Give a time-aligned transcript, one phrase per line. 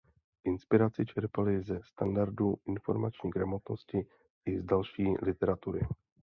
[0.45, 4.05] Inspiraci čerpali ze standardů informační gramotnosti
[4.45, 5.87] i z další literatury.